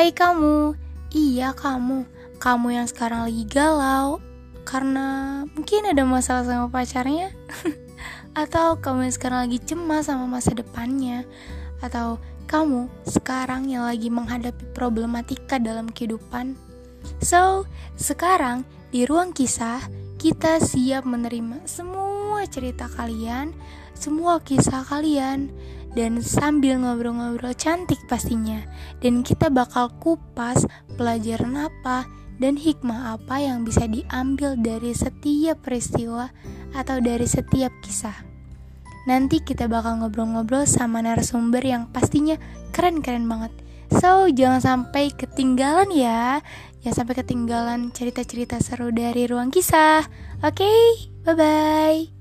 [0.00, 0.80] Hai kamu,
[1.12, 2.08] iya kamu,
[2.40, 4.16] kamu yang sekarang lagi galau
[4.64, 7.28] karena mungkin ada masalah sama pacarnya,
[8.32, 11.28] atau kamu yang sekarang lagi cemas sama masa depannya,
[11.84, 12.16] atau
[12.48, 16.56] kamu sekarang yang lagi menghadapi problematika dalam kehidupan.
[17.20, 17.68] So,
[18.00, 18.64] sekarang
[18.96, 19.84] di ruang kisah
[20.16, 23.52] kita siap menerima semua cerita kalian,
[23.92, 25.52] semua kisah kalian
[25.94, 28.62] dan sambil ngobrol-ngobrol cantik pastinya.
[29.02, 32.06] Dan kita bakal kupas pelajaran apa
[32.40, 36.32] dan hikmah apa yang bisa diambil dari setiap peristiwa
[36.72, 38.16] atau dari setiap kisah.
[39.08, 42.36] Nanti kita bakal ngobrol-ngobrol sama narasumber yang pastinya
[42.72, 43.52] keren-keren banget.
[43.90, 46.44] So, jangan sampai ketinggalan ya.
[46.80, 50.06] Jangan sampai ketinggalan cerita-cerita seru dari ruang kisah.
[50.40, 50.80] Oke, okay?
[51.26, 52.19] bye-bye.